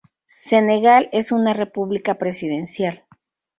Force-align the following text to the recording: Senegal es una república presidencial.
Senegal 0.45 1.09
es 1.11 1.31
una 1.31 1.53
república 1.53 2.15
presidencial. 2.17 3.05